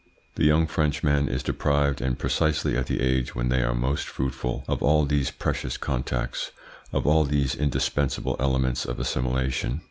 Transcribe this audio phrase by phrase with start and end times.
[0.33, 4.65] The young Frenchman is deprived, and precisely at the age when they are most fruitful,
[4.67, 6.49] of all these precious contacts,
[6.91, 9.79] of all these indispensable elements of assimilation.